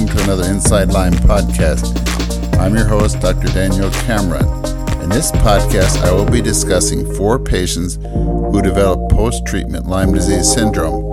welcome 0.00 0.16
to 0.16 0.24
another 0.24 0.48
Inside 0.48 0.92
Lyme 0.92 1.12
podcast. 1.12 2.58
I'm 2.58 2.74
your 2.74 2.86
host, 2.86 3.20
Dr. 3.20 3.48
Daniel 3.48 3.90
Cameron. 3.90 4.46
In 5.02 5.10
this 5.10 5.30
podcast, 5.30 6.02
I 6.02 6.10
will 6.10 6.24
be 6.24 6.40
discussing 6.40 7.12
four 7.16 7.38
patients 7.38 7.96
who 7.96 8.62
developed 8.62 9.12
post 9.12 9.44
treatment 9.44 9.86
Lyme 9.86 10.14
disease 10.14 10.50
syndrome, 10.50 11.04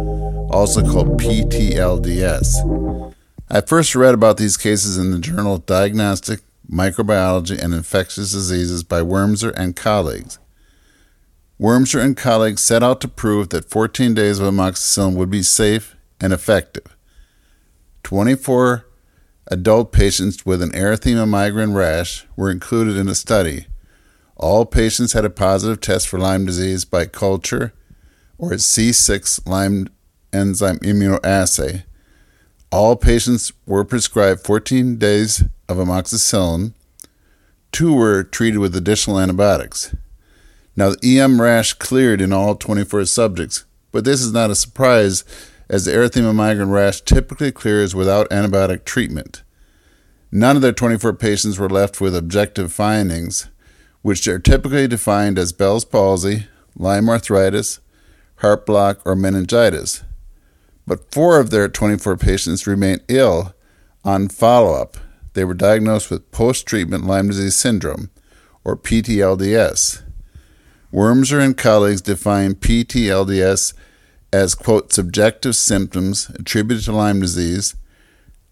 also 0.52 0.82
called 0.90 1.20
PTLDS. 1.20 3.14
I 3.50 3.60
first 3.60 3.94
read 3.94 4.14
about 4.14 4.38
these 4.38 4.56
cases 4.56 4.98
in 4.98 5.12
the 5.12 5.20
journal 5.20 5.58
Diagnostic 5.58 6.40
Microbiology 6.72 7.62
and 7.62 7.74
Infectious 7.74 8.32
Diseases 8.32 8.84
by 8.84 9.02
Wormser 9.02 9.54
and 9.58 9.76
colleagues. 9.76 10.40
Wormser 11.60 12.02
and 12.02 12.16
colleagues 12.16 12.64
set 12.64 12.84
out 12.84 13.02
to 13.02 13.10
prove 13.10 13.50
that 13.50 13.70
14 13.70 14.14
days 14.14 14.40
of 14.40 14.54
amoxicillin 14.54 15.16
would 15.16 15.30
be 15.30 15.44
safe 15.44 15.98
and 16.22 16.32
effective. 16.32 16.97
24 18.08 18.88
adult 19.48 19.92
patients 19.92 20.46
with 20.46 20.62
an 20.62 20.72
erythema 20.72 21.28
migrans 21.28 21.76
rash 21.76 22.26
were 22.38 22.50
included 22.50 22.96
in 22.96 23.06
the 23.06 23.14
study. 23.14 23.68
All 24.38 24.66
patients 24.66 25.12
had 25.12 25.26
a 25.26 25.30
positive 25.30 25.82
test 25.82 26.08
for 26.08 26.18
Lyme 26.18 26.46
disease 26.46 26.86
by 26.86 27.06
culture 27.06 27.74
or 28.38 28.52
C6 28.52 29.46
Lyme 29.46 29.90
enzyme 30.32 30.80
immunoassay. 30.80 31.84
All 32.72 32.96
patients 32.96 33.52
were 33.66 33.84
prescribed 33.84 34.40
14 34.40 34.96
days 34.96 35.44
of 35.68 35.76
amoxicillin. 35.76 36.74
Two 37.74 37.94
were 37.94 38.24
treated 38.24 38.60
with 38.60 38.74
additional 38.74 39.20
antibiotics. 39.20 39.94
Now, 40.78 40.92
the 40.92 41.20
EM 41.20 41.42
rash 41.42 41.74
cleared 41.74 42.22
in 42.22 42.32
all 42.32 42.56
24 42.56 43.04
subjects, 43.04 43.66
but 43.92 44.06
this 44.06 44.22
is 44.22 44.32
not 44.32 44.50
a 44.50 44.56
surprise 44.56 45.26
as 45.70 45.86
the 45.86 45.92
erythema 45.92 46.34
migrans 46.34 46.72
rash 46.72 47.02
typically 47.02 47.52
clears 47.52 47.94
without 47.94 48.30
antibiotic 48.30 48.86
treatment. 48.86 49.44
None 50.32 50.56
of 50.56 50.62
their 50.62 50.74
24 50.74 51.14
patients 51.14 51.58
were 51.58 51.70
left 51.70 52.02
with 52.02 52.16
objective 52.16 52.72
findings, 52.72 53.48
which 54.02 54.28
are 54.28 54.40
typically 54.40 54.88
defined 54.88 55.40
as 55.40 55.52
Bell's 55.54 55.86
palsy, 55.86 56.48
Lyme 56.76 57.10
arthritis, 57.10 57.80
heart 58.38 58.66
block, 58.66 59.02
or 59.06 59.16
meningitis. 59.16 60.04
But 60.86 61.12
four 61.12 61.40
of 61.40 61.50
their 61.50 61.68
24 61.68 62.18
patients 62.18 62.68
remained 62.68 63.02
ill 63.08 63.54
on 64.06 64.30
follow 64.30 64.74
up. 64.74 64.98
They 65.34 65.44
were 65.44 65.54
diagnosed 65.54 66.10
with 66.10 66.32
post 66.32 66.66
treatment 66.66 67.06
Lyme 67.06 67.28
disease 67.28 67.56
syndrome, 67.56 68.10
or 68.64 68.78
PTLDS. 68.78 70.04
Wormser 70.94 71.44
and 71.44 71.58
colleagues 71.58 72.02
define 72.02 72.56
PTLDS 72.56 73.74
as, 74.34 74.56
quote, 74.56 74.92
subjective 74.92 75.56
symptoms 75.56 76.30
attributed 76.36 76.86
to 76.86 76.92
Lyme 76.92 77.22
disease 77.22 77.76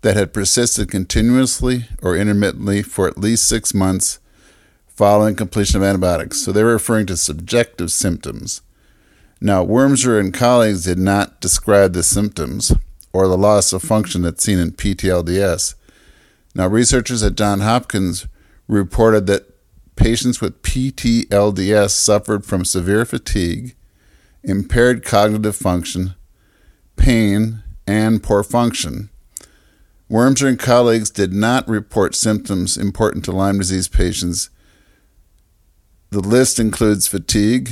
that 0.01 0.15
had 0.15 0.33
persisted 0.33 0.89
continuously 0.89 1.85
or 2.01 2.15
intermittently 2.15 2.81
for 2.81 3.07
at 3.07 3.17
least 3.17 3.47
six 3.47 3.73
months 3.73 4.19
following 4.87 5.35
completion 5.35 5.77
of 5.77 5.83
antibiotics. 5.83 6.41
So 6.41 6.51
they 6.51 6.63
were 6.63 6.73
referring 6.73 7.07
to 7.07 7.17
subjective 7.17 7.91
symptoms. 7.91 8.61
Now, 9.41 9.65
Wormser 9.65 10.19
and 10.19 10.33
colleagues 10.33 10.85
did 10.85 10.97
not 10.97 11.41
describe 11.41 11.93
the 11.93 12.03
symptoms 12.03 12.73
or 13.11 13.27
the 13.27 13.37
loss 13.37 13.73
of 13.73 13.81
function 13.81 14.21
that's 14.21 14.43
seen 14.43 14.59
in 14.59 14.71
PTLDS. 14.71 15.75
Now, 16.53 16.67
researchers 16.67 17.21
at 17.21 17.35
Johns 17.35 17.63
Hopkins 17.63 18.27
reported 18.67 19.27
that 19.27 19.53
patients 19.95 20.39
with 20.39 20.61
PTLDS 20.61 21.91
suffered 21.91 22.45
from 22.45 22.63
severe 22.63 23.05
fatigue, 23.05 23.75
impaired 24.45 25.03
cognitive 25.03 25.55
function, 25.55 26.15
pain, 26.95 27.63
and 27.87 28.23
poor 28.23 28.43
function. 28.43 29.09
Wormser 30.09 30.47
and 30.47 30.59
colleagues 30.59 31.09
did 31.09 31.33
not 31.33 31.67
report 31.67 32.13
symptoms 32.13 32.77
important 32.77 33.25
to 33.25 33.31
Lyme 33.31 33.57
disease 33.57 33.87
patients. 33.87 34.49
The 36.11 36.19
list 36.19 36.59
includes 36.59 37.07
fatigue, 37.07 37.71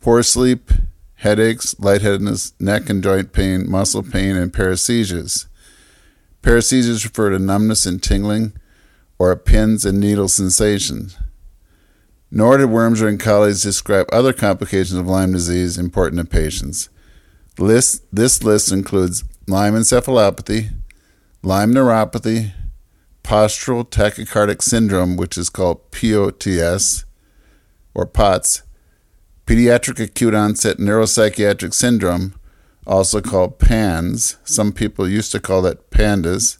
poor 0.00 0.22
sleep, 0.24 0.72
headaches, 1.14 1.76
lightheadedness, 1.78 2.52
neck 2.60 2.90
and 2.90 3.02
joint 3.02 3.32
pain, 3.32 3.70
muscle 3.70 4.02
pain, 4.02 4.36
and 4.36 4.52
paresthesias. 4.52 5.46
Paresthesias 6.42 7.04
refer 7.04 7.30
to 7.30 7.38
numbness 7.38 7.86
and 7.86 8.02
tingling 8.02 8.52
or 9.18 9.30
a 9.30 9.36
pins 9.36 9.84
and 9.84 10.00
needle 10.00 10.26
sensation. 10.26 11.10
Nor 12.34 12.56
did 12.56 12.70
Wormser 12.70 13.06
and 13.06 13.20
colleagues 13.20 13.62
describe 13.62 14.06
other 14.10 14.32
complications 14.32 14.98
of 14.98 15.06
Lyme 15.06 15.32
disease 15.32 15.76
important 15.76 16.18
to 16.18 16.26
patients. 16.26 16.88
List, 17.58 18.04
this 18.10 18.42
list 18.42 18.72
includes 18.72 19.22
Lyme 19.46 19.74
encephalopathy, 19.74 20.70
Lyme 21.42 21.74
neuropathy, 21.74 22.52
postural 23.22 23.86
tachycardic 23.86 24.62
syndrome, 24.62 25.18
which 25.18 25.36
is 25.36 25.50
called 25.50 25.90
POTS 25.90 27.04
or 27.94 28.06
POTS, 28.06 28.62
pediatric 29.46 30.02
acute 30.02 30.34
onset 30.34 30.78
neuropsychiatric 30.78 31.74
syndrome, 31.74 32.34
also 32.86 33.20
called 33.20 33.58
PANS, 33.58 34.38
some 34.42 34.72
people 34.72 35.06
used 35.06 35.32
to 35.32 35.38
call 35.38 35.60
that 35.62 35.90
PANDAS, 35.90 36.56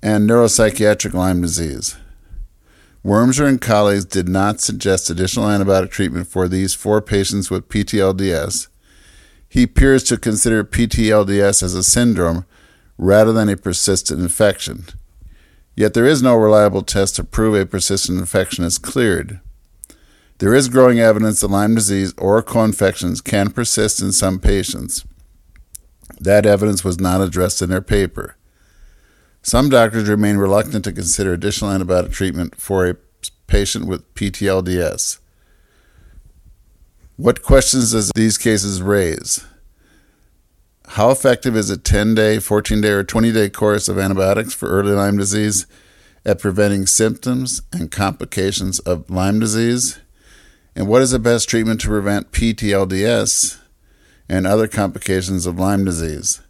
and 0.00 0.30
neuropsychiatric 0.30 1.12
Lyme 1.12 1.42
disease. 1.42 1.96
Wormser 3.04 3.46
and 3.46 3.60
colleagues 3.60 4.04
did 4.04 4.28
not 4.28 4.60
suggest 4.60 5.08
additional 5.08 5.46
antibiotic 5.46 5.90
treatment 5.90 6.26
for 6.26 6.48
these 6.48 6.74
four 6.74 7.00
patients 7.00 7.50
with 7.50 7.68
PTLDS. 7.68 8.68
He 9.48 9.62
appears 9.62 10.02
to 10.04 10.16
consider 10.18 10.64
PTLDS 10.64 11.62
as 11.62 11.74
a 11.74 11.82
syndrome 11.82 12.44
rather 12.98 13.32
than 13.32 13.48
a 13.48 13.56
persistent 13.56 14.20
infection. 14.20 14.84
Yet 15.76 15.94
there 15.94 16.06
is 16.06 16.22
no 16.22 16.34
reliable 16.34 16.82
test 16.82 17.16
to 17.16 17.24
prove 17.24 17.54
a 17.54 17.64
persistent 17.64 18.18
infection 18.18 18.64
is 18.64 18.78
cleared. 18.78 19.40
There 20.38 20.54
is 20.54 20.68
growing 20.68 20.98
evidence 20.98 21.40
that 21.40 21.48
Lyme 21.48 21.76
disease 21.76 22.12
or 22.18 22.42
co-infections 22.42 23.20
can 23.20 23.50
persist 23.50 24.02
in 24.02 24.10
some 24.10 24.40
patients. 24.40 25.04
That 26.20 26.46
evidence 26.46 26.82
was 26.82 26.98
not 26.98 27.20
addressed 27.20 27.62
in 27.62 27.70
their 27.70 27.80
paper. 27.80 28.36
Some 29.42 29.68
doctors 29.68 30.08
remain 30.08 30.36
reluctant 30.36 30.84
to 30.84 30.92
consider 30.92 31.32
additional 31.32 31.70
antibiotic 31.70 32.12
treatment 32.12 32.56
for 32.56 32.86
a 32.86 32.96
patient 33.46 33.86
with 33.86 34.14
PTLDS. 34.14 35.18
What 37.16 37.42
questions 37.42 37.92
does 37.92 38.12
these 38.14 38.38
cases 38.38 38.80
raise? 38.80 39.44
How 40.92 41.10
effective 41.10 41.56
is 41.56 41.68
a 41.68 41.76
10 41.76 42.14
day, 42.14 42.38
14 42.38 42.80
day, 42.80 42.90
or 42.90 43.04
20 43.04 43.32
day 43.32 43.50
course 43.50 43.88
of 43.88 43.98
antibiotics 43.98 44.54
for 44.54 44.68
early 44.68 44.92
Lyme 44.92 45.18
disease 45.18 45.66
at 46.24 46.38
preventing 46.38 46.86
symptoms 46.86 47.62
and 47.72 47.90
complications 47.90 48.78
of 48.80 49.10
Lyme 49.10 49.40
disease? 49.40 49.98
And 50.74 50.88
what 50.88 51.02
is 51.02 51.10
the 51.10 51.18
best 51.18 51.48
treatment 51.48 51.80
to 51.80 51.88
prevent 51.88 52.32
PTLDS 52.32 53.58
and 54.28 54.46
other 54.46 54.68
complications 54.68 55.44
of 55.44 55.58
Lyme 55.58 55.84
disease? 55.84 56.40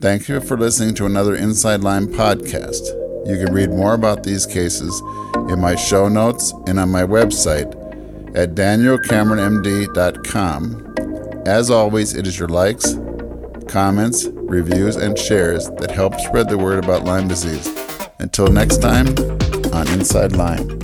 Thank 0.00 0.28
you 0.28 0.40
for 0.40 0.56
listening 0.56 0.94
to 0.94 1.06
another 1.06 1.34
Inside 1.34 1.80
Lyme 1.80 2.06
podcast. 2.06 2.86
You 3.28 3.44
can 3.44 3.52
read 3.52 3.70
more 3.70 3.94
about 3.94 4.22
these 4.22 4.46
cases 4.46 5.02
in 5.50 5.60
my 5.60 5.74
show 5.74 6.08
notes 6.08 6.54
and 6.68 6.78
on 6.78 6.90
my 6.90 7.02
website 7.02 7.66
at 8.36 8.54
danielcameronmd.com. 8.54 11.44
As 11.48 11.68
always, 11.68 12.14
it 12.14 12.28
is 12.28 12.38
your 12.38 12.46
likes, 12.46 12.96
comments, 13.66 14.26
reviews, 14.26 14.94
and 14.94 15.18
shares 15.18 15.68
that 15.80 15.90
help 15.90 16.14
spread 16.20 16.48
the 16.48 16.58
word 16.58 16.84
about 16.84 17.04
Lyme 17.04 17.26
disease. 17.26 17.66
Until 18.20 18.46
next 18.46 18.80
time, 18.80 19.08
on 19.72 19.88
Inside 19.88 20.36
Lyme. 20.36 20.77